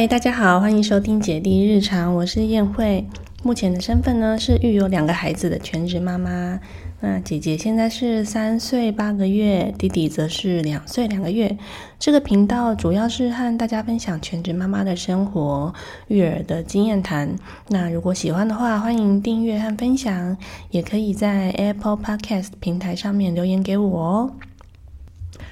[0.00, 3.06] 嗨，大家好，欢迎收听姐弟日常，我是燕慧。
[3.42, 6.58] 目前的身份呢是育有两个孩子的全职妈妈。
[7.00, 11.54] 那姐姐现在是三岁八个月，弟弟则是两岁两个月。
[11.98, 15.74] 这个频道主要是和大家分享全职妈妈的生活、
[16.08, 17.36] 育儿的经验谈。
[17.68, 20.34] 那如果喜欢的话，欢迎订阅和分享，
[20.70, 24.32] 也可以在 Apple Podcast 平台上面留言给我哦。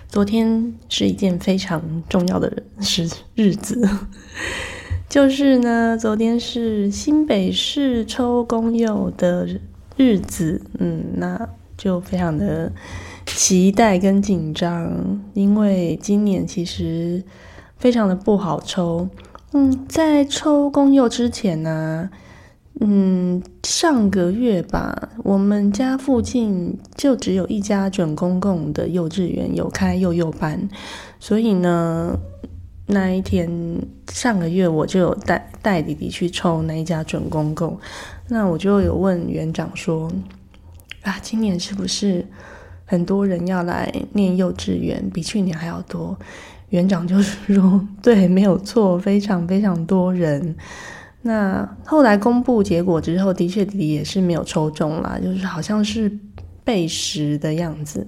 [0.09, 2.51] 昨天是一件非常重要的
[2.81, 3.87] 日日子，
[5.09, 9.47] 就是呢，昨天是新北市抽公幼的
[9.97, 12.73] 日子，嗯，那就非常的
[13.27, 17.23] 期待跟紧张，因为今年其实
[17.77, 19.09] 非常的不好抽，
[19.53, 22.09] 嗯，在抽公幼之前呢。
[22.81, 30.69] 嗯，上个月吧，我们家附近就只有一家准公共的幼稚园有开幼幼班，
[31.19, 32.17] 所以呢，
[32.87, 33.51] 那一天
[34.13, 37.77] 上个月我就有带带弟弟去抽那一家准公共，
[38.29, 40.09] 那我就有问园长说，
[41.03, 42.25] 啊，今年是不是
[42.85, 46.17] 很多人要来念幼稚园，比去年还要多？
[46.69, 50.55] 园长就是说，对，没有错，非常非常多人。
[51.29, 56.11] 那后来公布结果之后，的确弟弟也是没有抽中啦，就是好像是
[56.65, 58.07] 背十的样子。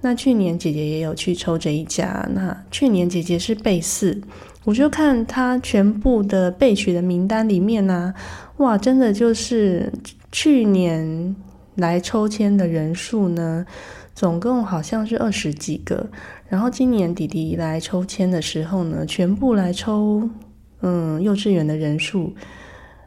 [0.00, 4.18] 那去年姐姐也有去抽这一家，那去年姐姐是背四，
[4.64, 8.14] 我就看他全部的备取的名单里面呢，
[8.56, 9.92] 哇，真的就是
[10.32, 11.36] 去年
[11.74, 13.66] 来抽签的人数呢，
[14.14, 16.08] 总共好像是二十几个，
[16.48, 20.30] 然后今年弟弟来抽签的时候呢，全部来抽。
[20.80, 22.34] 嗯，幼稚园的人数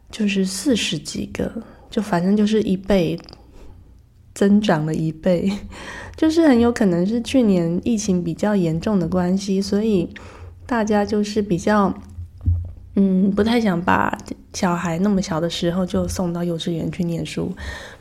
[0.09, 1.51] 就是四十几个，
[1.89, 3.19] 就反正就是一倍
[4.33, 5.51] 增长了一倍，
[6.15, 10.09] 就是很有可能是去年疫情比较严重的关系，所以
[10.65, 11.93] 大家就是比较
[12.95, 14.17] 嗯不太想把
[14.53, 17.53] 小孩那么小的时候就送到幼稚园去念书，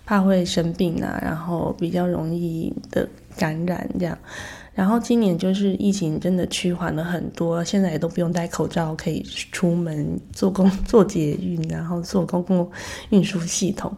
[0.06, 3.06] 怕会生病啊，然后比较容易的
[3.37, 4.16] 感染这样。
[4.76, 12.70] 然后今年就是疫情真的趋缓了很多，现在也都不用戴口罩，可以出门做工、 做捷运，然后做公共
[13.09, 13.97] 运输系统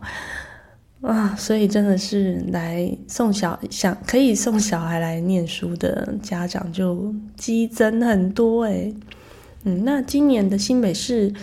[1.01, 8.95] 啊，所以真的是来送小想可以送小孩来念书的家长就激增很多诶。
[9.65, 11.35] 嗯，那今年的新北市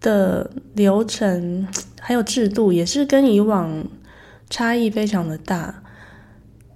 [0.00, 1.68] 的流程
[2.00, 3.86] 还有制度也是跟以往
[4.48, 5.79] 差异非常的大。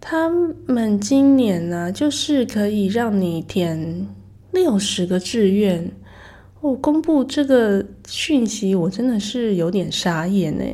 [0.06, 0.28] 他
[0.66, 4.06] 们今年呢，就是可以让你填
[4.52, 5.90] 六十个志愿。
[6.60, 10.64] 我公布这个讯息，我真的是有点傻眼呢。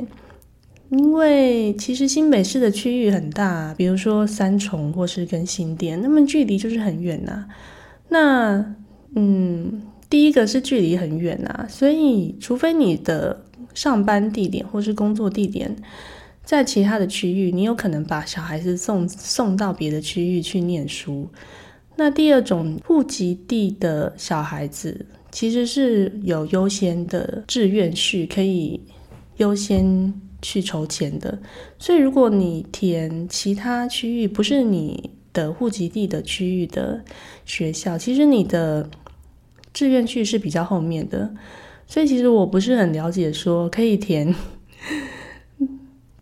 [0.89, 7.47] 因为其实新北市的区域很大，比如说三重或是跟新店，那么距离就是很远呐。
[8.09, 8.75] 那
[9.15, 15.77] 嗯，第一个是距离很远呐，所以除非你的上班地点或是工作地点。
[16.51, 21.29] 在其他的区域，你有可能把小孩子送送到别的区域去念书。
[21.95, 28.81] 那第二种户籍地的小孩子，其实是有优先的志愿序，可以
[29.37, 30.13] 优先
[30.43, 31.39] 去筹钱的。
[31.79, 37.01] 所以，如果你填其他区域不是你的户籍地的区域的
[37.45, 38.91] 学校，其实你的
[39.73, 41.33] 志愿序是比较后面的。
[41.87, 44.35] 所以，其实我不是很了解说可以填。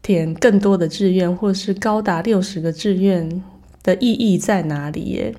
[0.09, 3.43] 填更多的志愿，或是高达六十个志愿
[3.83, 5.03] 的意义在哪里？
[5.03, 5.35] 耶，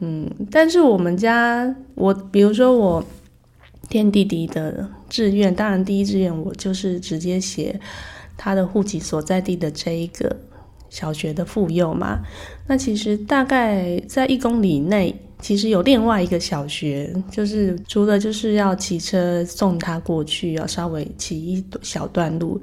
[0.00, 3.02] 嗯，但是我们家，我比如说我
[3.88, 7.80] 填弟弟的志愿，当然第一志愿我就是直接写
[8.36, 10.36] 他的户籍所在地的这一个
[10.90, 12.20] 小学的妇幼嘛。
[12.66, 22.60] 那其实大概在一公里内，其实有另外一个小学，就是除了就是要骑车送他过去，要稍微骑一小段路。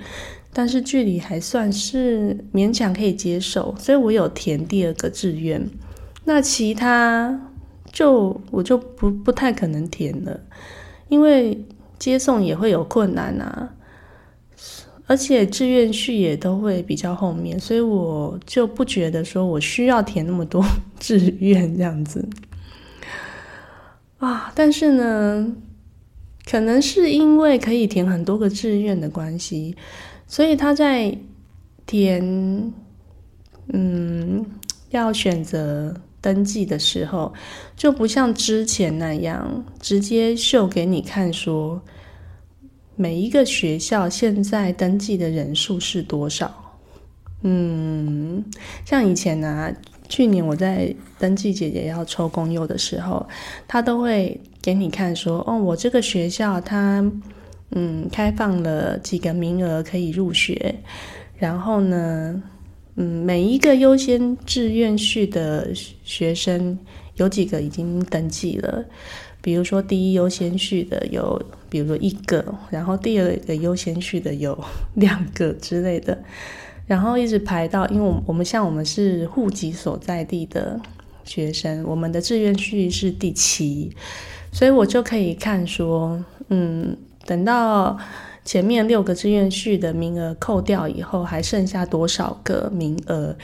[0.56, 5.68] 但是距离还算是勉强可以接受，所以我有填第二个志愿。
[6.26, 7.50] 那其他
[7.92, 10.40] 就我就不不太可能填了，
[11.10, 11.60] 因为
[11.98, 13.74] 接送也会有困难啊，
[15.08, 20.64] 而且志愿序也都会比较后面，所以我就不觉得说我需要填那么多
[21.00, 22.24] 志愿这样子
[24.20, 24.52] 啊。
[24.56, 25.56] 但是呢，
[26.46, 29.76] 可能是因为可以填很多个志愿的关系。
[30.34, 31.16] 所以他在
[31.86, 32.74] 填，
[33.68, 34.44] 嗯，
[34.90, 37.32] 要选择登记的时候，
[37.76, 41.80] 就不像之前那样直接秀给你看，说
[42.96, 46.52] 每一个学校现在登记的人数是多少。
[47.44, 48.44] 嗯，
[48.84, 49.72] 像以前呢，
[50.10, 53.24] 去年我在登记姐姐要抽公幼的时候，
[53.68, 57.08] 他都会给你看，说哦，我这个学校它
[57.76, 60.76] 嗯开放了几个名额可以入学，
[61.38, 62.42] 然后呢，
[62.96, 65.74] 嗯，每一个优先志愿序的
[66.04, 66.78] 学生
[67.16, 68.86] 有几个已经登记了，
[69.42, 74.58] 比如说第一优先序的有，比如说一个，然后第二个优先序的有
[74.96, 76.18] 两个之类的，
[76.86, 80.80] 然后一直排到，因为我我们像我们是户籍所在地的
[81.24, 83.92] 学生，我们的志愿序是第七。
[84.52, 87.98] 所以我就可以看说，嗯，等到
[88.46, 93.36] 前面六个志愿序的名额扣掉以后，还剩下多少个名额？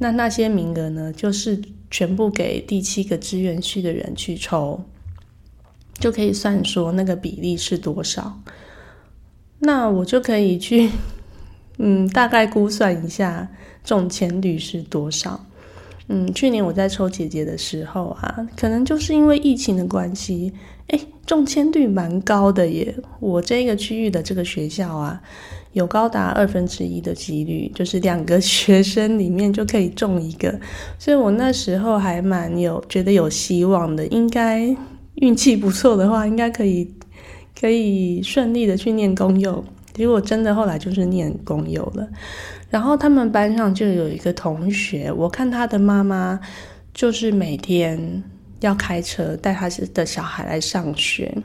[0.00, 4.80] 那那些名额呢，就是全部给第七个志愿序的人去抽，
[6.00, 8.40] 就可以算说那个比例是多少。
[9.60, 10.90] 那我就可以去，
[11.78, 13.48] 嗯，大概估算一下
[13.84, 15.44] 中签率是多少。
[16.08, 20.50] 嗯，去年我在抽姐姐的时候啊，可能就是因为疫情的关系，
[20.88, 22.94] 哎，中签率蛮高的耶。
[23.20, 25.20] 我这个区域的这个学校啊，
[25.74, 30.58] 有高达二分之一的几率，就是两个学生里面就可以中一个，
[30.98, 34.74] 所以我那时候还蛮有觉得有希望的，应该
[35.16, 36.90] 运气不错的话，应该可以
[37.60, 39.62] 可以顺利的去念公幼。
[39.98, 42.08] 结果真的后来就是念公幼了。
[42.70, 46.38] 然后他们班上就有一个同学，我看他的妈妈
[46.94, 48.22] 就是每天
[48.60, 51.36] 要开车带他的小孩来上学。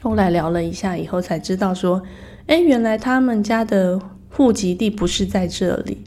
[0.00, 2.00] 后来聊了一下以后，才知道说，
[2.46, 6.04] 哎，原来他们家的户籍地不是在这里，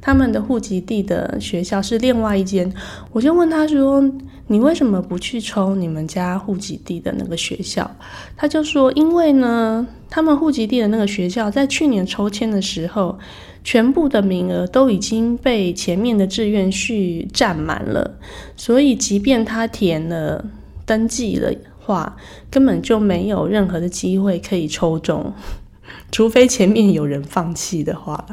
[0.00, 2.72] 他们的户籍地的学校是另外一间。
[3.12, 4.02] 我就问他说
[4.52, 7.90] ：“你为什么不去抽你们家户籍地的那个学校？”
[8.36, 13.18] 他就说：“因为呢，他们户籍地的那个学校在去年抽签的时候。”
[13.64, 18.18] 全部的名额都已经被前面的志愿序占满了，
[18.56, 20.44] 所以即便他填了
[20.84, 22.16] 登记的话，
[22.50, 25.32] 根本就没有任何的机会可以抽中，
[26.10, 28.26] 除非前面有人放弃的话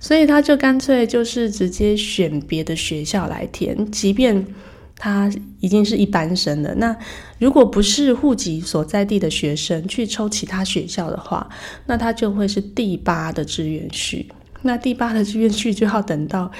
[0.00, 4.44] 所以他就干脆就是直接选别的学校来填，即便
[5.02, 5.30] 他
[5.60, 6.74] 已经是一般生了。
[6.74, 6.94] 那
[7.38, 11.48] 如果不是户籍所在地的学生去抽其他学校的话，
[11.86, 14.30] 那他就会是第八的志愿序。
[14.60, 16.52] 那第八的志愿序就要等到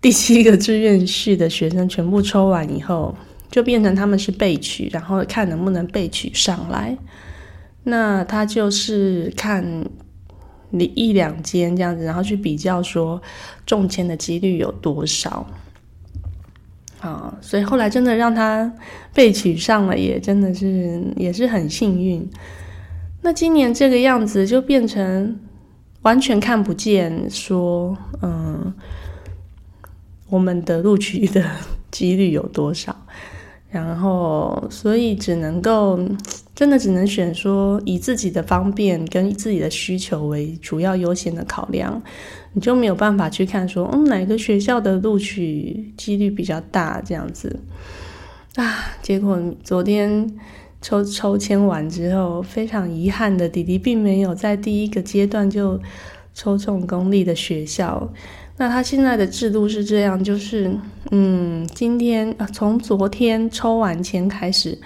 [0.00, 3.12] 第七个志愿序的学生全部抽完以后，
[3.50, 6.96] 就变成他们是备取，然后看能不能备取上来。
[7.82, 9.84] 那他就是看
[10.70, 13.20] 你一两间这样子，然后去比较说
[13.66, 15.44] 中签的几率有多少。
[17.00, 18.72] 啊，所以后来真的让他
[19.12, 22.28] 被取上了，也真的是也是很幸运。
[23.22, 25.38] 那今年这个样子就变成。
[26.02, 28.72] 完全看不见，说嗯，
[30.30, 31.44] 我们的录取的
[31.90, 32.96] 几率有多少？
[33.70, 35.98] 然后，所以只能够
[36.54, 42.02] 真的只能选说以自己的方便跟自己的需求为主要优先的考量，
[42.52, 47.60] 你就没有办法去看说嗯哪个学校的录取几率比较大这样子
[48.56, 48.92] 啊？
[49.00, 50.28] 结果昨天。
[50.82, 55.78] 抽抽签完之后，非常遗憾的，弟弟并没有在第一个阶段就
[56.34, 58.12] 抽中公立的学校。
[58.56, 60.70] 那他现在的制度是这样，就是，
[61.10, 64.78] 嗯，今天从昨天抽完签开始，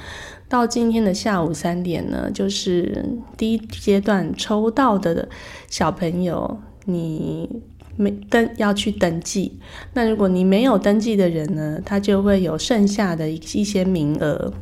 [0.49, 3.05] 到今天的下午三点呢，就是
[3.37, 5.29] 第一阶段抽到的
[5.69, 7.63] 小朋友，你
[7.97, 9.59] 没登要去登记。
[9.95, 14.53] 那如果你没有登记的人呢，他就会有剩下的一一些名额。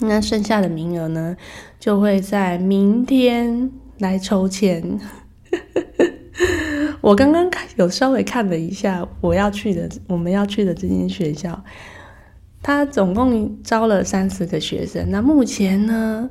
[0.00, 1.36] 那剩下的名额呢，
[1.78, 4.98] 就会在明天来抽签。
[7.00, 11.62] 我刚刚有稍微看了一下，我要去的我们要去的这间学校，
[12.62, 15.10] 他总共招了三四个学生。
[15.10, 16.28] 那目前呢，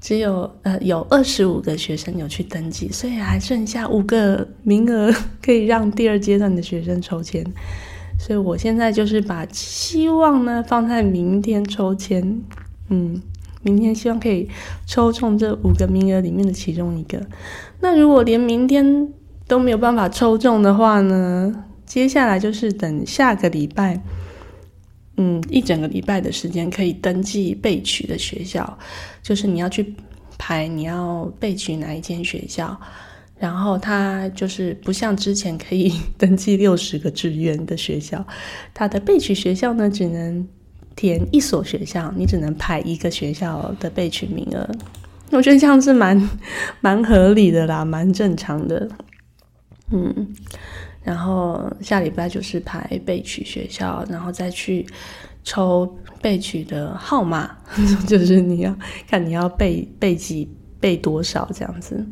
[0.00, 7.44] 只有呃有二十五个学生有去登记，所以还剩下五个名额可以让第二阶段的学生抽签。
[8.18, 12.42] 所以我现在就是把希望呢放在明天抽签。
[12.88, 13.20] 嗯，
[13.62, 14.48] 明天希望可以
[14.86, 17.20] 抽中这五个名额里面的其中一个。
[17.80, 19.08] 那如果连明天
[19.46, 21.64] 都没有办法抽中的话呢？
[21.86, 23.98] 接下来就是等下个礼拜，
[25.16, 28.78] 嗯，一整个礼拜的时间可以登记备取的学校，
[29.22, 29.94] 就是你要去
[30.36, 32.78] 排你要备取哪一间学校，
[33.38, 38.26] 然后它就是不像之前可以 登记六十个志愿的学校，
[38.74, 40.46] 它的备取学校呢只能。
[40.98, 44.68] 填一所学校，你只能排一个学校的备取名额。
[45.30, 46.28] 我觉得这样是蛮
[46.82, 48.88] 蛮合理的啦，蛮正常的。
[49.92, 50.34] 嗯，
[51.04, 54.84] 然后下礼拜就是排备取学校，然后再去
[55.44, 57.56] 抽备取的号码，
[58.08, 58.76] 就是你要
[59.08, 60.50] 看你要备备几
[60.80, 62.04] 备多少这样子。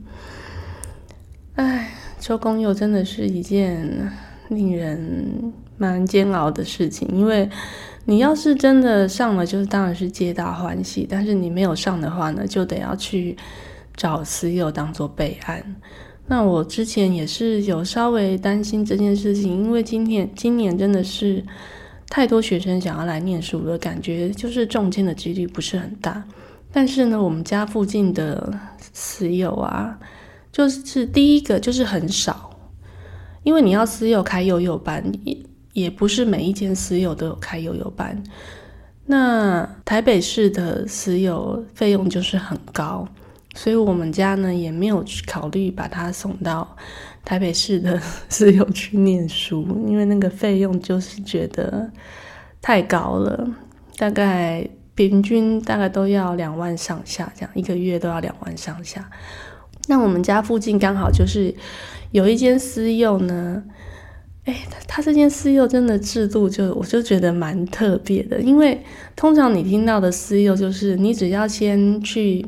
[1.56, 1.90] 哎，
[2.20, 4.12] 抽公幼真的是一件
[4.50, 7.48] 令人蛮煎熬的事情，因为
[8.06, 13.36] 你要是真的上了，就是当然是皆大欢喜；但是你没有上的话呢，就得要去
[13.96, 15.76] 找私幼当做备案。
[16.26, 21.44] 那我之前也是有稍微担心这件事情，因为今天今年真的是
[22.08, 26.24] 太多学生想要来念书了，感觉就是中签的几率不是很大。
[26.72, 28.58] 但是呢，我们家附近的
[28.92, 29.98] 私幼啊。
[30.52, 32.58] 就是第一个就是很少，
[33.42, 35.04] 因为你要私幼开幼幼班，
[35.76, 38.22] 也不是每一间私幼都有开幼幼班。
[39.04, 43.06] 那台北市的私幼费用就是很高，
[43.54, 46.76] 所以我们家呢也没有去考虑把他送到
[47.26, 51.90] 台北市的私幼去念书，因为那个费用就是觉得
[52.62, 53.46] 太高了，
[53.98, 59.10] 大概平均大概都要两万上下，这样一个月都要两万上下。
[59.88, 61.54] 那我们家附近刚好就是
[62.12, 63.62] 有一间私幼呢，
[64.46, 68.80] 哎，他这间私幼真的制度就我就觉得蛮特别的，因为
[69.16, 72.46] 通常你听到的私幼就是你只要先去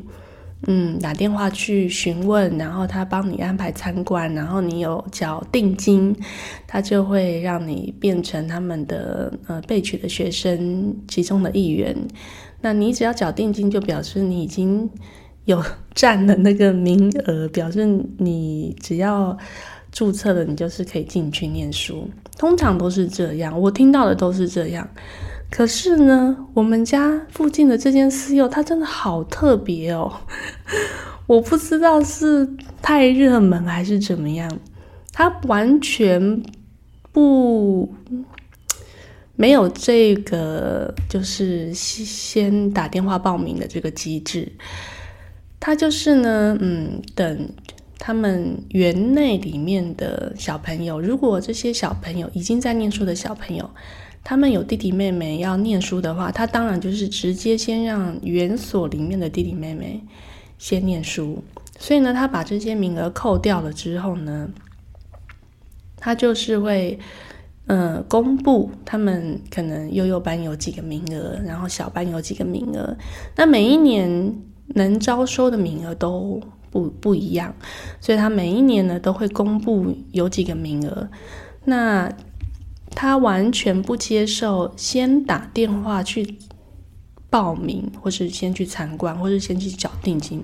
[0.67, 6.15] 嗯打电话去询问，然后他帮你安排参观，然后你有缴定金，
[6.65, 11.93] 他就会让你变成他们的呃被取的学生其中的一员。
[12.61, 14.89] 那你只要缴定金，就表示你已经。
[15.45, 15.63] 有
[15.95, 17.83] 占了那个名额，表示
[18.19, 19.35] 你只要
[19.91, 22.09] 注册了，你就是可以进去念书。
[22.37, 24.87] 通常都是这样，我听到的都是这样。
[25.51, 30.11] 可是呢，我们家附近的这间私幼，它真的好特别哦。
[31.25, 32.47] 我不知道是
[32.81, 34.59] 太热门还是怎么样，
[35.11, 36.43] 它完全
[37.11, 37.93] 不
[39.35, 44.51] 没有这个就是先打电话报名的这个机制。
[45.59, 47.49] 他就是呢，嗯，等
[48.01, 53.69] 他们园内里面的小朋友，如果这些小朋友已经在念书的小朋友，
[54.23, 60.01] 他们有弟弟妹妹要念书的话，他当然就是直接先让园所里面的弟弟妹妹
[60.57, 61.43] 先念书。
[61.77, 64.49] 所以呢，他把这些名额扣掉了之后呢，
[65.97, 66.97] 他就是会，
[67.67, 72.97] 嗯，公布他们可能幼幼班有几个名额，然后小班有几个名额。
[73.35, 74.41] 那每一年。
[74.75, 76.39] 能招收的名额都
[76.71, 77.55] 不不一样，
[77.99, 81.09] 所以他每一年呢都会公布有几个名额。
[81.65, 82.11] 那
[82.95, 86.35] 他完全不接受先打电话去
[87.29, 90.41] 报名，或是先去参观，或是先去缴定金，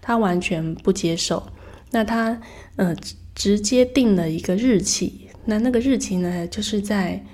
[0.00, 1.42] 他完全不接受。
[1.90, 2.40] 那他
[2.76, 2.94] 呃
[3.34, 7.24] 直接定了一个日期，那那个日期呢就是在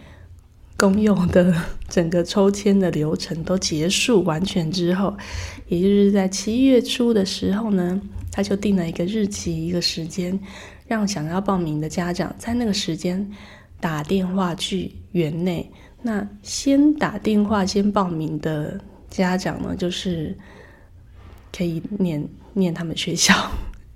[0.79, 1.55] 公用的
[1.89, 5.15] 整个抽签的流程都结束完全之后。
[5.69, 8.01] 也就是在七月初的时候呢，
[8.37, 10.39] 他就定了一个日期、一个时间，
[10.87, 13.27] 让想要报名的家长在那个时间
[13.81, 15.73] 打电话去园内。
[16.03, 18.79] 那先打电话先报名的
[19.09, 20.37] 家长呢，就是
[21.51, 23.35] 可以念念他们学校。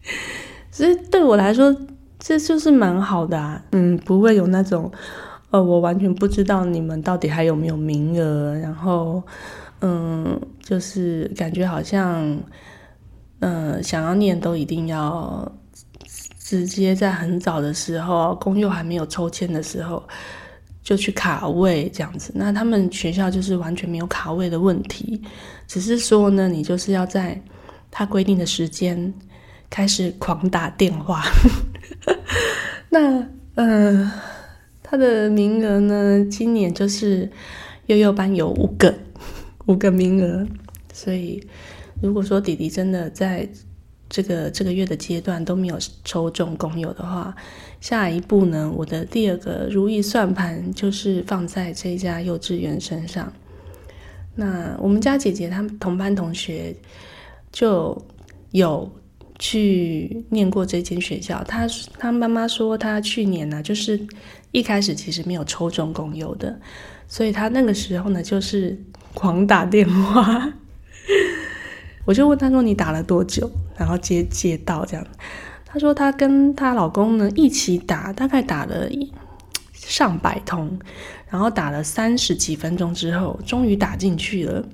[0.72, 1.76] 所以对我来说，
[2.18, 3.62] 这就是蛮好的啊。
[3.72, 4.90] 嗯，不会有那种，
[5.50, 9.22] 呃，我完全不知道你们到底还有没有名额，然后。
[9.82, 12.38] 嗯，就是感觉好像，
[13.40, 15.50] 嗯，想要念都一定要
[16.38, 20.02] 直接在很早的时候，公幼还没有抽签的时候
[20.82, 22.32] 就去卡位这样子。
[22.34, 25.20] 那他们学校就是完全没有卡位的问题，
[25.66, 27.40] 只是说呢，你就是要在
[27.90, 29.12] 他规定的时间
[29.68, 31.24] 开始狂打电话。
[32.88, 34.10] 那嗯，
[34.82, 37.30] 他的名额呢，今年就是
[37.86, 38.94] 幼幼班有五个。
[39.66, 40.44] 五个名额，
[40.92, 41.40] 所以
[42.02, 43.48] 如果说弟弟真的在
[44.08, 47.34] 这个这个月的阶段都没有抽中公友的话，
[47.80, 53.32] 下一步呢，我的第二个如意算盘就是放在这家幼稚园身上。
[54.34, 56.74] 那我们家姐姐她们同班同学
[57.52, 57.96] 就
[58.50, 58.90] 有
[59.38, 64.00] 去念过这间学校，她她妈妈说她去年呢，就是
[64.52, 66.58] 一开始其实没有抽中公友的，
[67.06, 68.76] 所以她那个时候呢就是。
[69.12, 70.54] 狂打电话，
[72.10, 73.48] 我就问他说：“你打了多久？”
[73.78, 75.06] 然后接接到这样，
[75.64, 78.88] 他说她跟她老公呢一起打，大概打了
[79.72, 80.76] 上百通，
[81.28, 84.64] 然后打了三十几分钟之后，终于打进去了。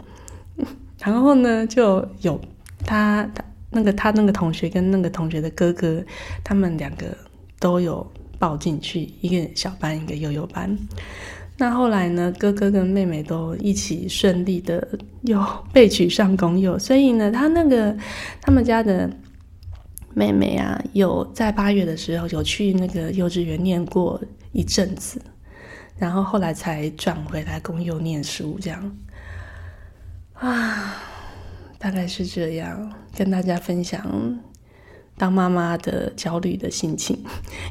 [0.98, 2.40] 然后呢，就有
[2.86, 3.28] 他
[3.70, 6.02] 那个他那个同学跟那个同学的哥哥，
[6.42, 7.14] 他们两个
[7.60, 10.74] 都有报进去，一个小班，一个幼幼班。
[11.58, 14.86] 那后来呢，哥哥跟妹妹都一起顺利的
[15.22, 17.96] 又被取上公幼，所以呢，他那个
[18.42, 19.10] 他们家的
[20.12, 24.20] 妹妹啊，有在八月的时候有去那个幼稚园念过
[24.52, 25.20] 一阵子，
[25.96, 28.96] 然后后来才转回来公幼念书，这样
[30.34, 30.96] 啊，
[31.78, 34.38] 大概是这样，跟大家分享。
[35.18, 37.18] 当妈妈的焦虑的心情，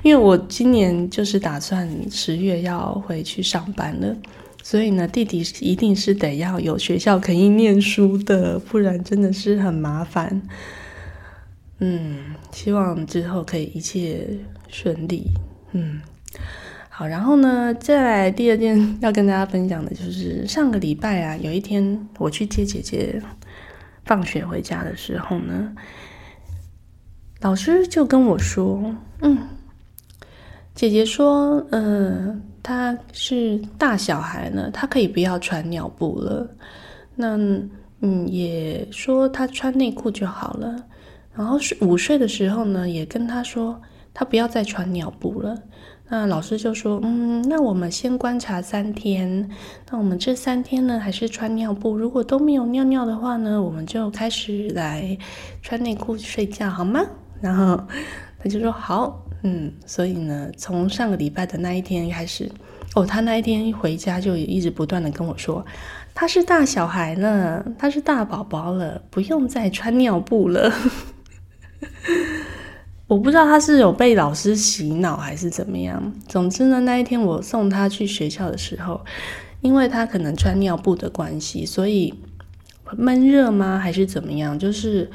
[0.04, 4.16] 因为我今年就是打算十月要回去上班了，
[4.64, 10.42] 所以呢，弟弟一定是得要有学校可以念书的，不然真的是很麻烦。
[11.78, 12.18] 嗯，
[12.52, 14.28] 希望之后可以一切
[14.68, 15.30] 顺利。
[15.74, 16.02] 嗯，
[16.90, 23.22] 好，然后呢，再来第二件要跟大家分享的就是上个礼拜啊，有一天我去接姐姐
[24.04, 25.72] 放学回家的时候呢。
[27.46, 28.82] 老师就跟我说
[29.22, 29.38] ：“嗯，
[30.74, 36.50] 姐姐说，嗯，她是大小孩呢，她可以不要穿尿布了。
[37.14, 37.38] 那，
[38.00, 40.76] 嗯，也说她穿内裤就好了。
[41.36, 43.80] 然后午睡的时候呢，也跟她说，
[44.12, 45.56] 她不要再穿尿布了。
[46.10, 49.48] 那老师就说：，嗯，那我们先观察三天。
[49.92, 51.96] 那我们这三天呢，还是穿尿布。
[51.96, 55.16] 如果都没有尿尿的话呢，我们就开始来
[55.62, 57.06] 穿内裤睡觉，好吗？”
[57.42, 57.80] 然后
[58.40, 62.50] 他就说好，嗯，所以呢，从上个礼拜的那一天开始，
[62.96, 65.66] 哦，他那一天一回家就一直不断的跟我说，
[66.14, 70.72] 他是大小孩了，他是大宝宝了，不用再穿尿布了。
[73.08, 76.12] 我不知道他是有被老师洗脑还是怎么样。
[76.28, 79.06] 总之呢，那一天我送他去学校的时候，
[79.62, 82.14] 因为他可能穿尿布的关系，所以
[82.98, 84.58] 闷热吗，还是怎么样？
[84.58, 85.10] 就是。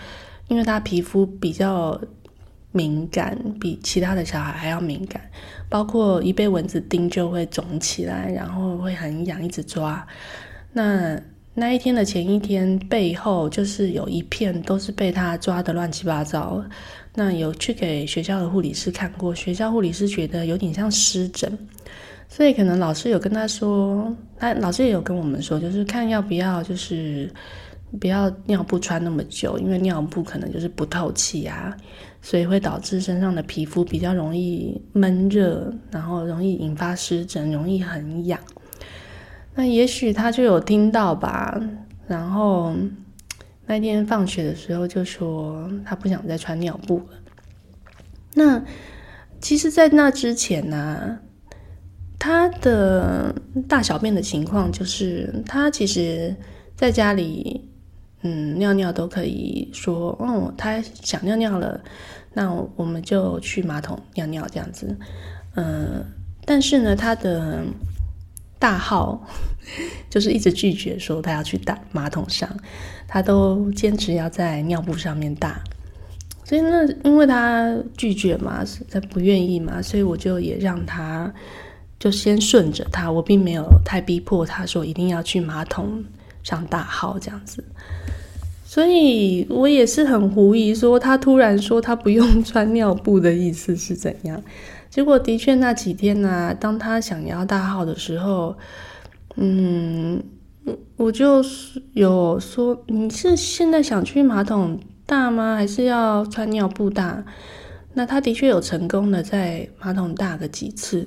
[0.50, 1.98] 因为他皮肤比较
[2.72, 5.22] 敏感，比其他的小孩还要敏感，
[5.68, 10.04] 包括一被蚊子叮就会肿起来，然后会很痒，一直抓。
[10.72, 11.16] 那
[11.54, 16.64] 那一天的前一天，背后就是有一片都是被他抓的乱七八糟。
[17.14, 21.56] 那有去给学校的护理师看过，学校护理师觉得有点像湿疹，
[22.28, 27.30] 所以可能老师有跟他说，他老师也有跟我们说，就是看要不要就是。
[27.98, 31.76] 不要尿布穿那么久，因为尿布可能就是不透气啊，
[32.22, 38.38] 所以会导致身上的皮肤比较容易闷热，然后容易引发湿疹，容易很痒。
[39.56, 41.60] 那也许他就有听到吧，
[42.06, 42.72] 然后
[43.66, 47.18] 那天放学的时候就说他不想再穿尿布了。
[48.34, 48.64] 那
[49.40, 51.18] 其实，在那之前呢，
[52.20, 53.34] 他的
[53.66, 56.36] 大小便的情况就是他其实
[56.76, 57.68] 在家里。
[58.22, 61.80] 嗯，尿尿都可以说，哦，他想尿尿了，
[62.34, 64.94] 那我们就去马桶尿尿这样子。
[65.56, 66.04] 嗯，
[66.44, 67.64] 但是呢，他的
[68.58, 69.26] 大号
[70.10, 72.48] 就是一直拒绝说他要去大马桶上，
[73.08, 75.58] 他都坚持要在尿布上面大。
[76.44, 81.32] 所以那因为他拒绝嘛，他不愿意嘛，所以我就也让他
[81.98, 86.04] 就先顺着他，我并没有太逼迫他说一定要去马桶。
[86.42, 87.62] 上大号这样子，
[88.64, 94.42] 所以我也是很狐疑，说他突然说他不用 穿尿布的意思是怎样？
[94.88, 98.56] 结果的确那几天呢，当他想要大号的时候，
[99.36, 100.22] 嗯，
[100.96, 101.44] 我就
[101.92, 105.54] 有说你是现在想去马桶大吗？
[105.56, 107.24] 还是要穿尿布大？
[107.94, 111.06] 那他的确有成功的在马桶大个几次，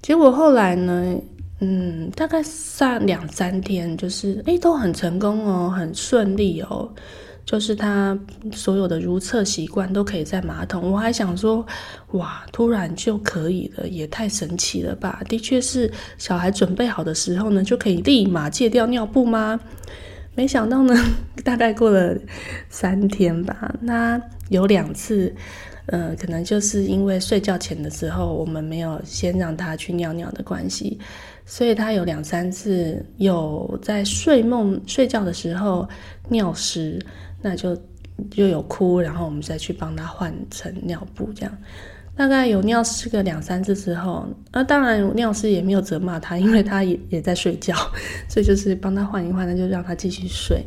[0.00, 1.16] 结果后来呢？
[1.60, 6.90] 嗯，大概上两三天，就是诶都很成功哦，很顺利哦。
[7.46, 8.16] 就是他
[8.52, 10.92] 所有的如厕习惯都可以在马桶。
[10.92, 11.66] 我还想说，
[12.12, 15.20] 哇，突然就可以了，也太神奇了吧！
[15.28, 19.58] 的确是小孩准备好的时候呢，就可以立马戒掉尿布吗？
[20.34, 20.94] 没想到呢，
[21.44, 22.16] 大概过了
[22.68, 25.34] 三天吧，那有两次，
[25.86, 30.98] 呃，可能就是因为睡觉前的时候，我们没有先让他去尿尿的关系。
[31.46, 35.88] 所以他有两三次有在睡梦睡觉的时候
[36.28, 36.96] 尿湿，
[37.42, 37.76] 那就
[38.36, 41.58] 又有哭，然后我们再去帮他换成尿布，这样
[42.20, 47.74] 大概有尿湿个两三次之后，那当然尿湿也没有责骂他，因为他也也在睡觉，
[48.28, 50.62] 所以就是帮他换一换，那就让他继续睡。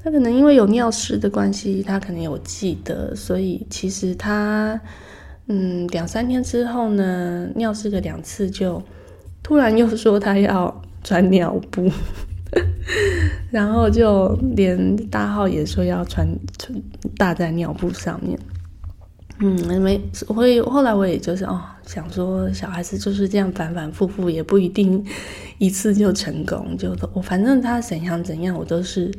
[0.00, 4.80] 他可能因为有尿湿的关系，他可能有记得，所以其实他
[5.48, 8.80] 嗯两三天之后呢，尿湿个两次就。
[9.42, 11.90] 突然又说他要穿尿布，
[13.50, 16.28] 然后就连大号也说要穿
[16.58, 16.80] 穿
[17.16, 18.38] 大在尿布上面。
[19.42, 25.02] 嗯，没，我会后来我也就是哦，想说小孩子就是这样反反复复，也不一定
[25.56, 29.10] 一次就成功，就我反正他怎样怎样，我都是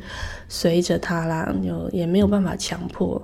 [0.48, 3.20] 随着他啦，就也没有办法强迫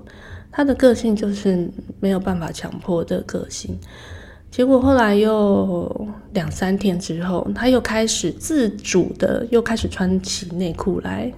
[0.52, 3.78] 他的个性，就是没有办法强迫的个性。
[4.50, 11.32] 结果后来又两三天之后，他又开始自主的又开始穿起内裤来，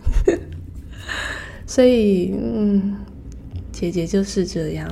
[1.68, 2.96] 所以嗯，
[3.74, 4.90] 姐姐就是这样。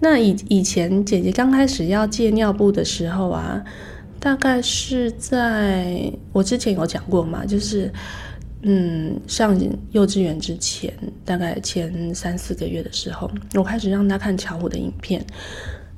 [0.00, 3.62] 那以以前姐姐刚开始要戒尿布的时候啊，
[4.18, 7.92] 大概是在我之前有讲过嘛，就是
[8.62, 9.54] 嗯上
[9.92, 15.22] 幼稚园之前，大概前三四个月的时候，我开始让她看巧虎的影片。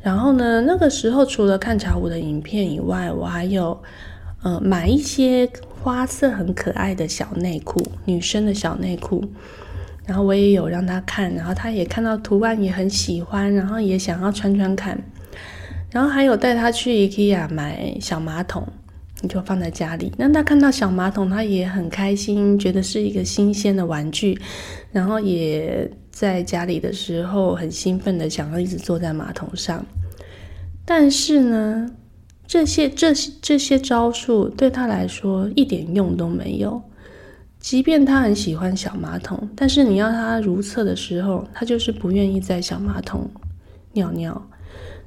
[0.02, 3.80] 然后呢，那个时候除了看巧虎的影片以外，我还有
[4.42, 5.48] 呃买一些
[5.80, 9.24] 花色很可爱的小内裤，女生的小内裤。
[10.04, 15.00] 然后我也有让他看，然后他也看到图案也很喜欢，然后也想要穿穿看。
[15.90, 18.66] 然后还有带他去 IKEA 买小马桶，
[19.20, 20.12] 你就放在家里。
[20.16, 24.38] 那他看到小马桶，他也很开心，觉得是一个新鲜的玩具。
[24.90, 29.84] 然后也在家里的时候很兴奋的想要一直坐在马桶上。
[30.84, 31.90] 但是呢，
[32.46, 36.82] 这些这些这些招数对他来说一点用都没有。
[37.62, 43.30] 即便他很喜欢小马桶，但是你要他如厕的时候，他就是不愿意在小马桶
[43.92, 44.50] 尿尿。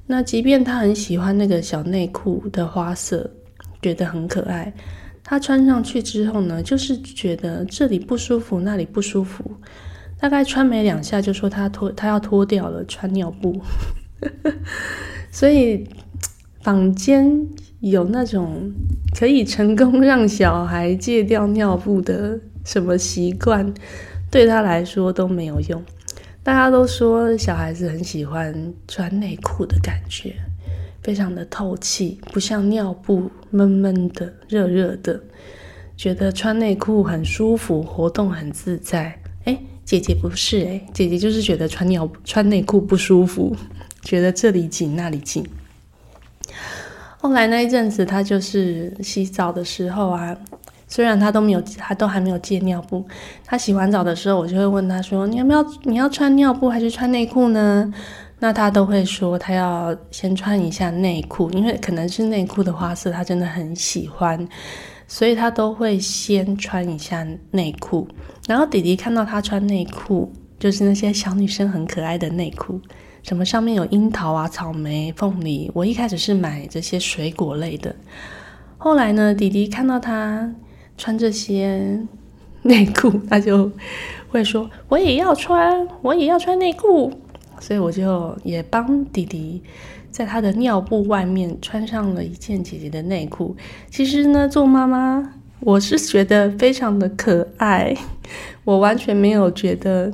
[0.08, 3.30] 那即便他很喜欢那个小内裤的花色，
[3.82, 4.74] 觉得很可爱，
[5.22, 9.44] 他穿上去之后呢，就是觉得这里不舒服，那里不舒服。
[10.18, 13.62] 大概穿没两下，就说他脱，他要脱掉了，穿尿布。
[15.30, 15.86] 所以
[16.62, 17.46] 坊间。
[17.92, 18.72] 有那种
[19.16, 23.72] 可以成功让小孩戒掉尿布的什么习惯，
[24.32, 25.84] 对他来说都没有用。
[26.42, 30.34] 大家都说小孩子很喜欢穿内裤的感觉，
[31.04, 35.22] 非常的透气，不像尿布闷闷的、热热的，
[35.96, 39.20] 觉得穿内裤很舒服，活动很自在。
[39.44, 43.56] 哎，姐姐不是哎，姐姐就是觉得穿尿穿内裤不舒服，
[44.02, 45.46] 觉得这里紧那里紧。
[47.26, 50.38] 后来那一阵子，他就是洗澡的时候啊，
[50.88, 53.04] 虽然他都没有，他都还没有戒尿布。
[53.44, 55.66] 他洗完澡的时候，我就会问他说：“你要不要？
[55.86, 57.92] 你要穿尿布还是穿内裤呢？”
[58.38, 64.48] 那他都会说他要先穿一下内裤，因为可能是内裤的花色他真的很喜欢，
[65.08, 68.08] 所以他都会先穿一下内裤。
[68.48, 72.80] 然后弟弟看到他穿内裤，就是那些小女生很可爱的内裤。
[73.26, 75.72] 什么上面有樱桃啊、草莓、凤梨？
[75.74, 77.96] 我一开始是买这些水果类的，
[78.78, 80.54] 后来呢，弟弟看到他
[80.96, 82.00] 穿这些
[82.62, 83.72] 内裤，他就
[84.30, 87.12] 会说：“我也要穿，我也要穿内裤。”
[87.60, 89.64] 所以我就也帮弟弟
[90.12, 93.56] 在他的尿布外面穿上了一件姐姐的内裤。
[93.90, 97.98] 其实呢，做妈妈我是觉得非常的可爱，
[98.64, 100.14] 我完全没有觉得。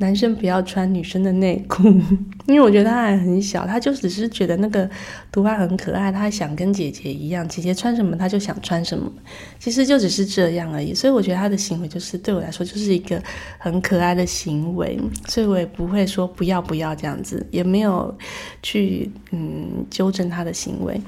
[0.00, 1.82] 男生不要穿女生的内裤，
[2.48, 4.88] 因为我觉得他还很小，他就只是觉得那个
[5.30, 9.12] 图案很可爱，他想跟姐姐一样，姐姐穿什么他就想穿什么，
[9.58, 10.94] 其实就只是这样而已。
[10.94, 13.22] 所以我觉得他的行为就是对我来说就是一个
[13.58, 18.16] 很可爱的行为，所以我也不会说不要不要这样子，也没有
[18.62, 20.98] 去嗯纠正他的行为。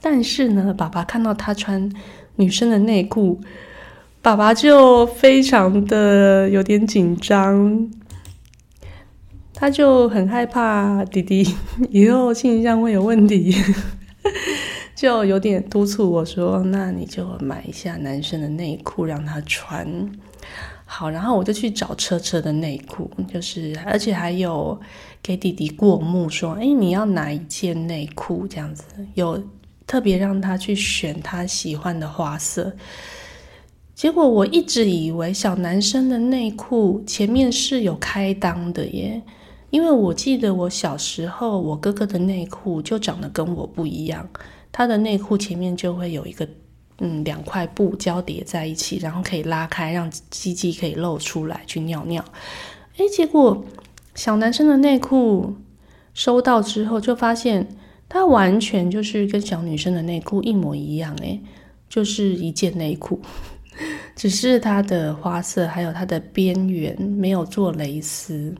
[0.00, 1.88] 但是呢，爸爸看到他穿
[2.34, 3.40] 女生的内裤，
[4.20, 7.88] 爸爸就非常的有点紧张。
[9.62, 11.46] 他就很害怕弟弟
[11.88, 13.54] 以后性向会有问题，
[14.92, 19.86] 就有点督促我说：“那你就买一下男生的内裤让他穿。”
[20.84, 24.76] 好，然后我就去找车车的内裤，就是而且还有
[25.22, 28.82] 给弟弟过目，说：“哎，你要哪一件内裤？”这样子
[29.14, 29.40] 有
[29.86, 32.72] 特别让他去选他喜欢的花色。
[33.94, 39.22] 结果我一直以为小男生的内裤前面是有开裆的耶。
[39.72, 44.28] 因为我记得我小时候，我哥哥的内裤就长得跟我不一样。
[44.70, 46.46] 他的内裤前面就会有一个，
[46.98, 52.22] 嗯，两块布交叠在一起，然后可以拉开，让鸡鸡可以露出来去尿尿。
[52.98, 53.64] 诶，结果
[54.14, 55.54] 小男生的内裤
[56.12, 57.66] 收到之后，就发现
[58.10, 61.40] 它完全就是跟小女生的内裤一模一样，诶，
[61.88, 63.18] 就是一件内裤，
[64.14, 68.54] 只是它的花色还有它的边缘没有做蕾丝。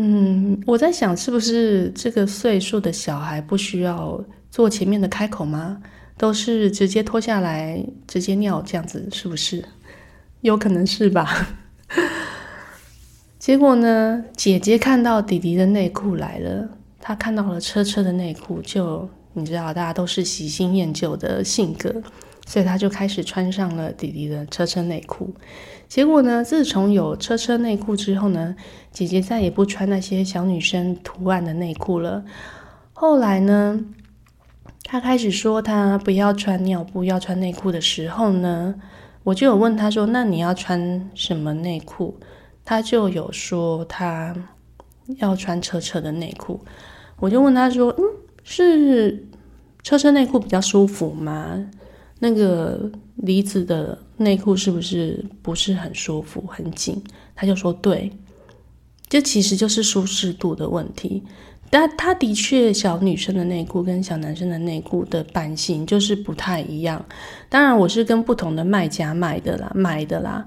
[0.00, 5.82] 嗯，我在想，是不是这个岁数的小孩不需要做前面的开口吗？
[6.16, 9.64] 都是直接脱下来直接尿这样子，是不是？
[10.42, 11.48] 有可能是吧。
[13.40, 16.68] 结果呢，姐姐看到弟弟的内裤来了，
[17.00, 21.92] 她看到了车车的内裤，就你知道，大家都是喜新厌旧的性格，
[22.46, 25.34] 所以她就开始穿上了弟弟的车车内裤。
[25.88, 28.54] 结果呢，自从有车车内裤之后呢，
[28.92, 32.24] 姐姐再也不穿那些小女生图案的内裤了。
[32.92, 33.80] 后来呢，
[34.84, 38.74] 她开始说她不要穿尿布，要穿内裤的时候呢，
[39.24, 42.20] 我就有问她说：“那你要穿什么内裤？”
[42.64, 44.34] 她就有说她。
[45.16, 46.60] 要穿车车的内裤，
[47.18, 48.04] 我就问她说：“嗯，
[48.44, 49.26] 是
[49.82, 51.70] 车车内裤比较舒服吗？
[52.18, 57.02] 那个离子的内裤是不是不是很舒服、很紧？”
[57.34, 58.10] 他就说：“对，
[59.08, 61.22] 这其实就是舒适度的问题。
[61.70, 67.04] 但他的确，小女生的内裤跟小男生的内裤的版型就是不太一样。
[67.48, 70.46] 当然，我是跟不同的卖家买的啦，买的啦，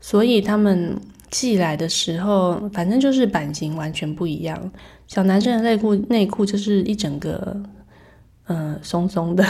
[0.00, 0.96] 所以他们。”
[1.30, 4.72] 寄来的时候，反正就是版型完全不一样。
[5.06, 7.56] 小男生的内裤内裤就是一整个，
[8.50, 9.44] 嗯，松松的，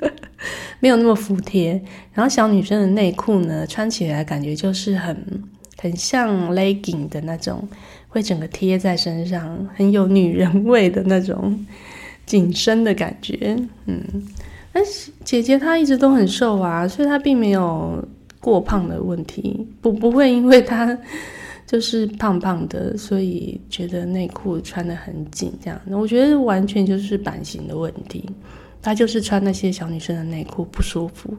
[0.80, 1.80] 没有那么服帖。
[2.14, 5.44] 然后小女生的内裤呢，穿起来感觉就是很
[5.76, 7.68] 很像 legging 的那种，
[8.08, 11.64] 会整个贴在身上，很有女人味的那种
[12.24, 13.56] 紧身的感觉。
[13.84, 14.02] 嗯，
[14.72, 18.02] 但是姐姐她一直都很瘦啊，所以她并没有。
[18.44, 20.94] 过胖的问题不不会因为她
[21.66, 25.80] 就是胖胖的，所以觉得内裤穿的很紧这样。
[25.90, 28.24] 我觉得完全就是版型的问题，
[28.82, 31.34] 他就是穿那些小女生的内裤不舒服，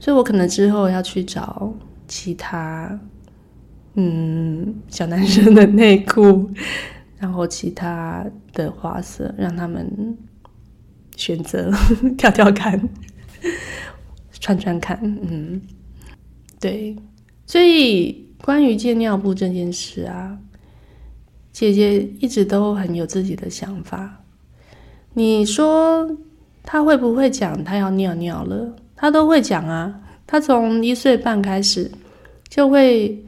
[0.00, 1.72] 所以我可能之后要去找
[2.08, 2.98] 其他
[3.94, 6.50] 嗯小男生的内裤，
[7.18, 10.16] 然后其他的花色让他们
[11.16, 11.70] 选择
[12.16, 12.88] 跳跳看，
[14.40, 15.60] 穿穿看，嗯。
[16.58, 16.96] 对，
[17.44, 20.38] 所以关于借尿布这件事啊，
[21.52, 24.22] 姐姐一直都很有自己的想法。
[25.14, 26.08] 你说
[26.62, 28.76] 他会不会讲他要尿尿了？
[28.94, 30.00] 他都会讲啊。
[30.26, 31.90] 他从一岁半开始
[32.48, 33.24] 就会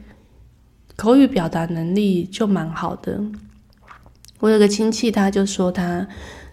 [0.95, 3.19] 口语表达能力就蛮好的。
[4.39, 6.07] 我有个亲戚，他就说他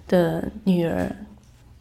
[0.08, 1.14] 的女儿。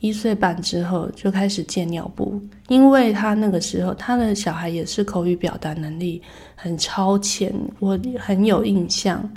[0.06, 6.22] 一岁半之后就开始借尿布，因为他那个时候他的小孩也是口语表达能力
[6.56, 9.28] 很超前，我很有印象。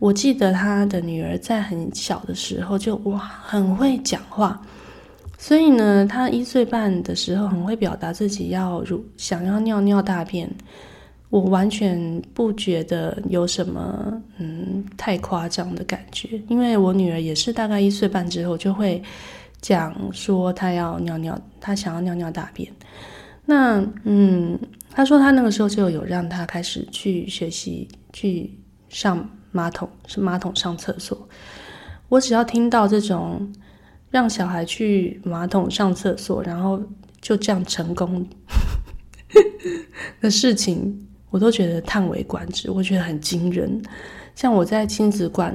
[0.00, 4.60] 我记得他的女儿在很小的时候就哇很会讲话，
[5.38, 10.50] 所以呢，他一岁半的时候很会表达自己要如想要尿尿大便，
[11.28, 19.00] 我完全不觉得有什么嗯太夸张的感觉，因为我女儿也是大概一岁半之后就会。
[19.60, 22.72] 讲说他要尿尿，他想要尿尿大便。
[23.44, 24.58] 那嗯，
[24.90, 31.28] 他说他那个时候就有让他开始去学习去上马桶，是马桶上厕所。
[32.08, 33.52] 我只要听到这种
[34.08, 36.82] 让小孩去马桶上厕所，然后
[37.20, 38.26] 就这样成功
[40.20, 43.82] 的事情，我都觉得叹为观止，我觉得很惊人。
[44.34, 45.54] 像我在亲子馆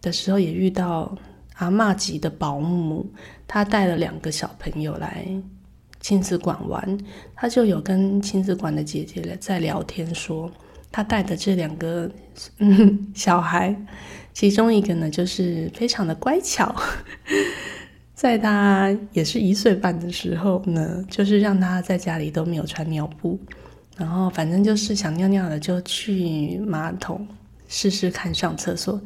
[0.00, 1.16] 的时候，也遇到。
[1.54, 3.06] 阿嬷级的保姆，
[3.46, 5.26] 她带了两个小朋友来
[6.00, 6.98] 亲子馆玩，
[7.34, 10.50] 她就有跟亲子馆的姐姐在聊天，说
[10.90, 12.10] 她带的这两个
[12.58, 13.74] 嗯 小孩，
[14.32, 16.74] 其中一个呢就是非常的乖巧，
[18.14, 23.38] 在他也是一岁半的时候呢，就是让他在家里都没有穿尿布，
[23.96, 27.26] 然后反正就是想尿尿了就去马桶
[27.68, 29.00] 试试看上厕所。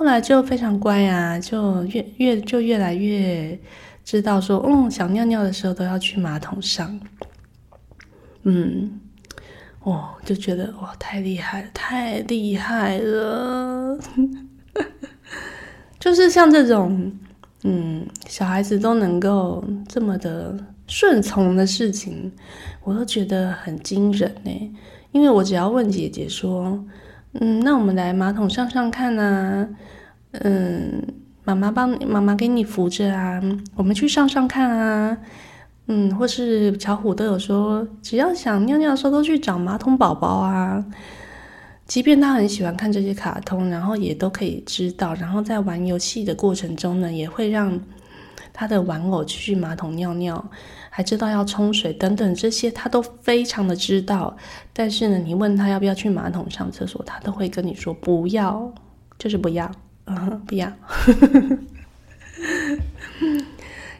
[0.00, 3.58] 后来就非常乖啊，就越越就越来越
[4.02, 6.98] 知道说，嗯，想尿尿的时候都要去马桶上。
[8.44, 8.98] 嗯，
[9.82, 13.98] 哦，就觉得哇，太厉害了，太厉害了！
[16.00, 17.12] 就是像这种，
[17.64, 22.32] 嗯，小孩子都能够这么的顺从的事情，
[22.84, 24.72] 我都觉得很惊人呢。
[25.12, 26.82] 因为我只要问姐姐说。
[27.34, 29.68] 嗯，那我们来马桶上上看啊。
[30.32, 31.02] 嗯，
[31.44, 33.40] 妈妈帮妈妈给你扶着啊。
[33.76, 35.16] 我们去上上看啊。
[35.86, 40.84] 嗯，或是巧虎都有说，只要想尿尿的时候都去找马桶宝宝啊。
[41.86, 47.80] 即便他很喜欢看这些卡通，然后也都可以知道，然后在玩游戏的过程中呢，也会让
[48.52, 50.50] 他的玩偶去马桶尿尿。
[50.90, 54.36] 还知道要冲水等等这些，他都非常的知道。
[54.74, 58.70] 但是呢，你问他要不要去马桶上厕所，他都会跟你说不要，
[59.18, 59.70] 就是不要，
[60.06, 60.70] 嗯，不要。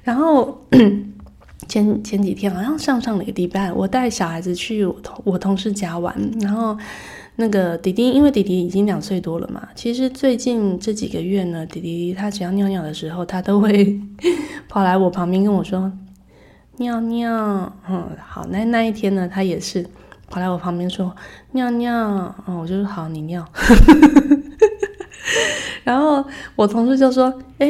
[0.03, 0.67] 然后
[1.69, 6.77] 前前几天好像上上了一个礼拜，我带小孩子去我同我同事家玩，然后
[7.37, 14.01] 那个弟弟，因为弟弟已经两岁多了嘛，其实最近这几个月呢，弟弟他只要尿尿的时候，他都会
[14.69, 15.93] 跑来我旁边跟我说
[16.81, 17.31] 尿尿。
[17.89, 19.87] 嗯，好，那那一天呢，他也是
[20.29, 21.15] 跑来我旁边说
[21.53, 22.35] 尿尿。
[22.47, 23.45] 嗯，我就说好，你尿。
[25.85, 26.25] 然后
[26.57, 27.69] 我同事就说：“哎，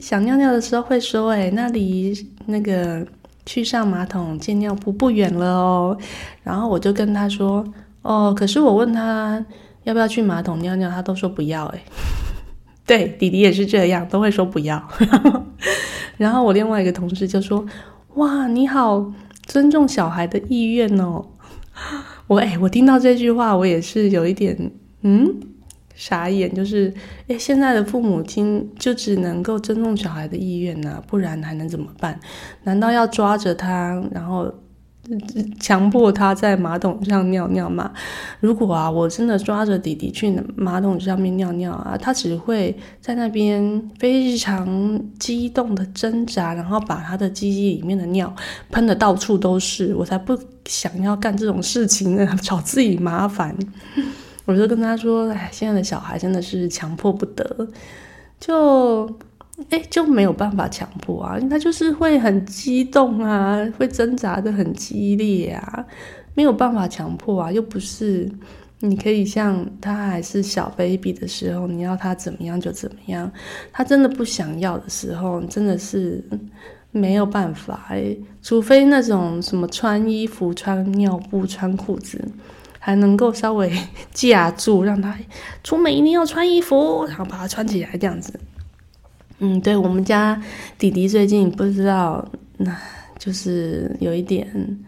[0.00, 2.14] 想尿尿的时候会说，哎，那离
[2.46, 3.06] 那个
[3.44, 5.98] 去上马桶借尿布不远了哦。”
[6.42, 7.64] 然后我就跟他说
[8.02, 9.44] ：“哦，可是我问他
[9.84, 11.82] 要不要去马桶尿尿，他都说不要。”哎，
[12.86, 14.82] 对，弟弟也是这样，都会说不要。
[16.16, 17.64] 然后我另外一个同事就说
[18.18, 19.12] ：“哇，你好
[19.46, 21.24] 尊重小孩的意愿哦。
[22.26, 24.70] ”我哎，我听到这句话，我也是有一点
[25.02, 25.40] 嗯。
[25.94, 26.94] 傻眼，就是，
[27.26, 32.16] 诶，现在的父母亲就只能够尊重小孩的意愿呢，不然还能怎么办？
[32.62, 34.48] 难道要抓着他，然后
[35.60, 37.90] 强迫他在马桶上尿尿嘛？
[38.40, 48.34] 如果啊，我真的抓着弟弟去马桶上面尿尿啊，他只会在那边非常激动的挣扎，然后把他的鸡鸡里面的尿
[48.70, 53.56] 喷的到处都是，我才不想要干这种事情呢， 找自己麻烦。
[54.44, 57.68] 我就跟他说：“哎，现在的小孩真的是强迫不得，
[58.40, 59.06] 就
[59.70, 65.84] 哎就没有办法强迫啊，他就是会很激动啊，会挣扎的很激烈啊，
[66.34, 68.30] 没有办法强迫啊，又不是
[68.80, 73.30] 你可以像他还是小 baby 的时候，你要他怎么样就怎么样，
[73.72, 76.22] 他真的不想要的时候，真的是
[76.90, 82.24] 没有办法哎，除非那种什么穿衣服、穿尿布、穿裤子。”
[82.80, 83.70] 还能够稍微
[84.14, 85.14] 架住，让他
[85.62, 88.32] 出门一定要穿衣服，然后把它穿起来这样子。
[89.38, 90.40] 嗯，对我们家
[90.78, 92.76] 弟弟最近不知道，那
[93.18, 94.78] 就是有一点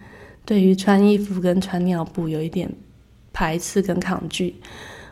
[0.44, 2.70] 对于穿衣服跟穿尿布有一点
[3.32, 4.54] 排斥跟抗拒。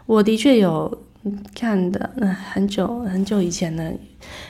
[0.06, 1.02] 我的确有
[1.54, 3.92] 看的，那很久很久以前呢，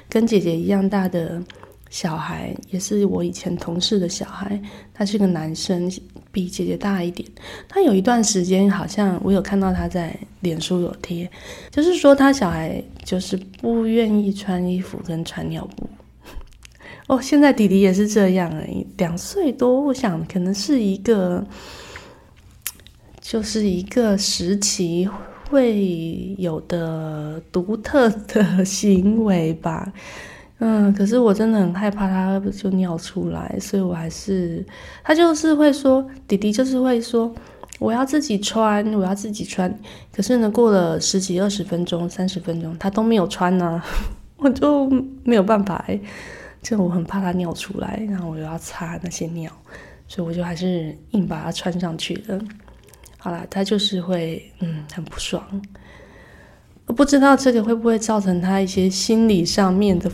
[0.09, 1.43] 跟姐姐一样大的。
[1.91, 4.61] 小孩也是我以前同事的小孩，
[4.93, 5.91] 他是个男生，
[6.31, 7.29] 比姐姐大一点。
[7.69, 11.31] 他有一段时间好像我有看到他在脸书有贴，
[11.71, 15.89] 就是说他小孩就是不愿意穿衣服跟穿尿布。
[17.09, 21.43] 哦，现在弟弟也是这样哎，两岁多，我想可能是一个，
[23.21, 25.09] 就是一个时期
[25.49, 29.91] 会有的独特的行为吧。
[30.61, 34.65] 嗯，可是我真的很害怕他就尿出来，所以我还是
[35.05, 37.33] 他就是会说，弟弟就是会说，
[37.79, 39.73] 我要自己穿，我要自己穿。
[40.13, 43.81] 可是呢，过了十几、二十分钟、三十分钟，他都没有穿呢，
[44.39, 44.91] 我就
[45.23, 45.85] 没有办法，
[46.61, 49.49] 就我很怕他尿出来，然后我又要擦那些尿，
[50.09, 52.37] 所以我就还是硬把它穿上去了。
[53.17, 55.41] 好啦，他就是会，嗯，很不爽。
[56.87, 60.11] 不知道这个会不会造成他一些心理上面的。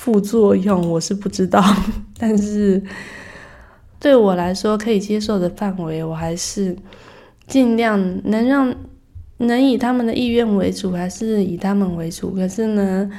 [0.00, 1.60] 副作用我是不知道，
[2.16, 2.80] 但是
[3.98, 6.76] 对我来说可以接受的范围，我还是
[7.48, 7.98] 尽量
[8.30, 8.72] 能让
[9.38, 12.30] 能以他们的意愿为主，还是以他们为主。
[12.30, 13.10] 可是呢，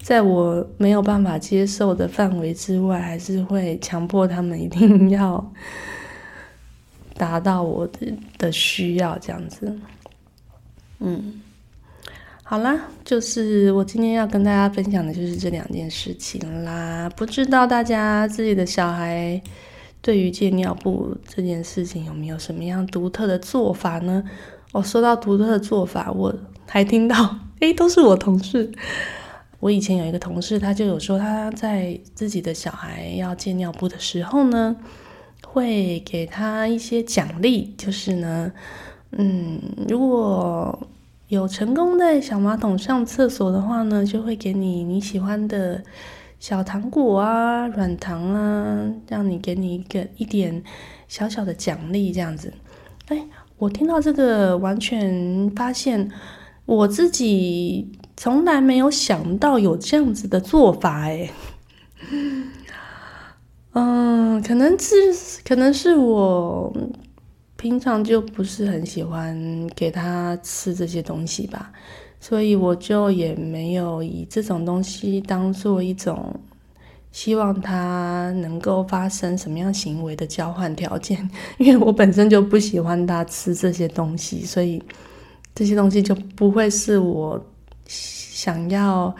[0.00, 5.52] 在我没有办法接受的范围之外，还是会强迫他们一定要
[7.16, 9.76] 达到我的的需要，这样子，
[11.00, 11.42] 嗯。
[12.50, 17.06] 好啦，就是我今天要跟大家分享的就是这两件事情啦。
[17.14, 19.38] 不知道大家自己的小孩
[20.00, 24.24] 对于借尿布这件事情有没有什么样独特的做法呢？
[24.72, 26.34] 哦，说到独特的做法，我
[26.66, 28.72] 还听到， 诶，都是我同事。
[29.60, 34.74] 我以前有一个同事，他就有说他在自己的小孩要借尿布的时候呢，
[35.46, 38.50] 会给他一些奖励，就是呢，
[39.10, 40.88] 嗯，如果。
[41.28, 45.82] 有成功在小马桶上厕所的话呢，就会给你你喜欢的
[46.40, 50.62] 小糖果啊、软糖啊，让你给你一个一点
[51.06, 52.50] 小小的奖励这样子。
[53.08, 53.26] 哎，
[53.58, 56.10] 我听到这个，完全发现
[56.64, 61.02] 我自己从来没有想到有这样子的做法。
[61.02, 61.30] 哎，
[63.74, 64.96] 嗯，可能是
[65.44, 66.72] 可能是我。
[67.58, 69.36] 平常就不是很喜欢
[69.74, 71.72] 给他吃这些东西吧，
[72.20, 76.32] 所以我就也没有以这种东西当做一种
[77.10, 81.28] 希望他能够发生什么样行为的交换条件，
[81.58, 84.80] 因为我本身就不喜欢他吃这些东西，所以
[85.52, 87.44] 这些东西就不会是我
[87.88, 89.12] 想要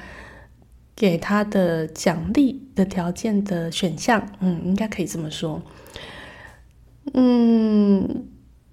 [0.94, 4.24] 给他的奖励的条件的选项。
[4.38, 5.60] 嗯，应该可以这么说。
[7.14, 8.26] 嗯，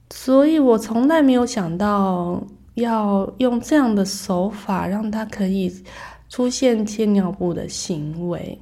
[0.09, 2.41] 所以我从来没有想到
[2.75, 5.73] 要用这样的手法让他可以
[6.29, 8.59] 出现借尿布的行为。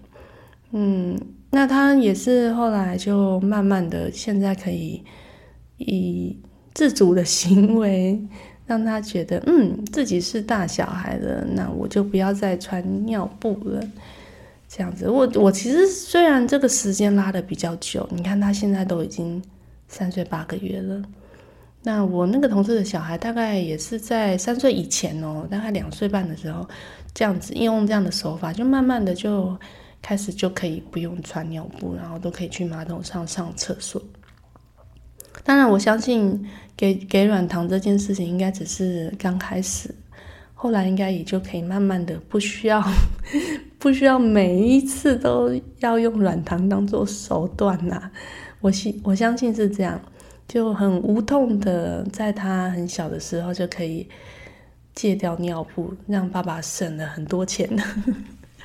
[0.71, 1.17] 嗯，
[1.49, 5.03] 那他也是后来就慢慢的，现在可以
[5.77, 6.37] 以
[6.73, 8.19] 自主的行为
[8.65, 13.81] 让他觉得，嗯，自己是大小孩了，那我就不要再穿尿布了。
[14.67, 19.39] 这样子，我我其实虽然这个时间拉的比较久，你看他现在都已经
[19.93, 21.01] 三岁八个月了。
[21.83, 26.67] 那我那个同事的小孩大概也是在三岁以前哦，大概两岁半的时候，
[27.13, 29.55] 这样子用这样的手法，就慢慢的就
[30.01, 34.01] 开始就可以不用穿尿布，然后都可以去马桶上上厕所。
[35.43, 39.93] 当然，我相信给给软糖这件事情应该只是刚开始。
[40.53, 42.81] 后来应该也就可以慢慢的不需要，
[43.77, 48.09] 不需要每一次都要用软糖当做手段呐。
[48.63, 50.01] 我信我相信是这样，
[50.47, 54.07] 就很无痛的，在他很小的时候就可以
[54.95, 57.69] 戒掉尿布，让爸爸省了很多钱。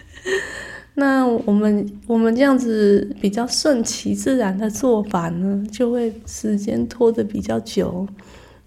[0.95, 8.07] 那我们我们这样子比较顺其自然的做法呢，就会时间拖得比较久。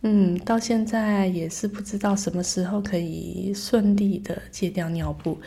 [0.02, 5.38] 嗯，到现在也是不知道什么时候可以顺利的戒掉尿布。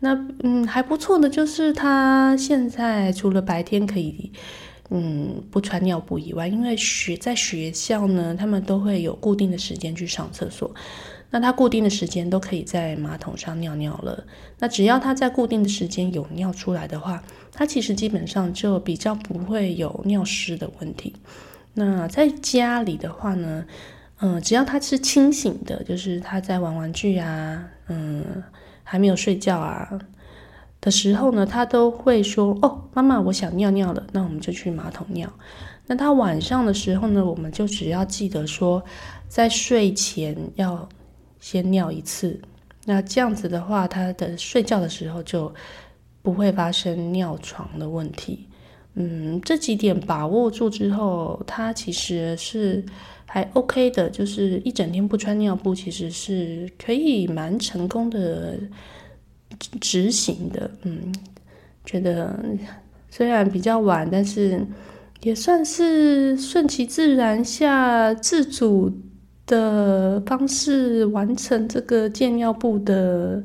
[0.00, 4.32] 那嗯，还不错的就是他现在除了白天可以
[4.90, 10.72] 嗯不穿尿布以外，因为学在学校呢，他们都会有固定的时间去上厕所。
[11.32, 14.24] 那他固定的时间都可以在马桶上尿尿了。
[14.58, 17.22] 那只要他在固定的时间有尿出来的话，
[17.52, 21.14] 他其实基本上就比较不会有尿湿的问题。
[21.72, 23.64] 那在家里的话呢，
[24.18, 28.24] 嗯，只要他是清醒的，就是他在玩玩具啊，嗯，
[28.82, 29.88] 还没有睡觉啊
[30.80, 35.30] 的时候呢，他都会说：“哦，妈妈，我想尿尿了。”那我们就去马桶尿。
[35.86, 38.82] 那他晚上的时候呢，我们就只要记得说，
[39.28, 40.88] 在睡前要
[41.40, 42.40] 先尿一次。
[42.86, 45.52] 那这样子的话，他的睡觉的时候就
[46.22, 48.46] 不会发生尿床的问题。
[48.94, 52.84] 嗯，这几点把握住之后，他其实是
[53.26, 58.58] 还 OK 的，就是一整天不穿尿布，其实是可以蛮成功的
[59.80, 60.70] 执行的。
[60.82, 61.12] 嗯，
[61.84, 62.38] 觉得
[63.10, 64.64] 虽然比较晚，但是
[65.22, 68.92] 也算是顺其自然下自主
[69.46, 73.42] 的方式完成这个戒尿布的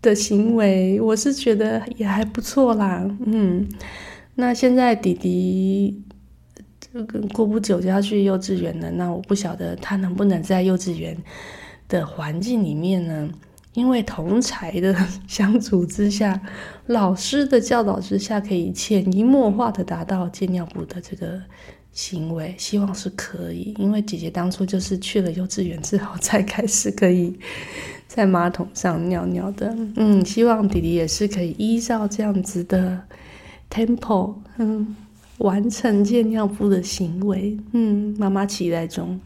[0.00, 3.04] 的行为，我是觉得也还不错啦。
[3.26, 3.68] 嗯。
[4.34, 6.02] 那现在弟弟
[6.80, 11.14] 这个过不久就要去幼稚园了，那我不晓得他能不能在幼稚园
[11.86, 13.30] 的环境里面呢？
[13.74, 14.94] 因为同才的
[15.26, 16.40] 相处之下，
[16.86, 21.40] 老师的教导之下，可以潜移默化的达到戒尿布的这个
[21.92, 23.74] 行为，希望是可以。
[23.78, 27.38] 因为姐姐当初就是去了幼稚园之后 才开始可以
[28.06, 29.74] 在马桶上尿尿的。
[29.96, 33.02] 嗯，希望弟弟也是可以依照这样子的。
[33.70, 34.94] Temple，嗯，
[35.38, 39.18] 完成戒尿布的行为，嗯，妈妈期待中。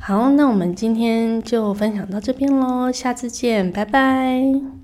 [0.00, 4.83] 好，那我们今天就分享到这边喽，下次见，拜拜。